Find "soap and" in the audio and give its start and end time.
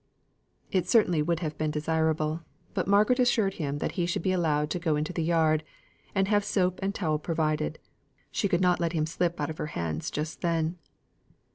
6.43-6.95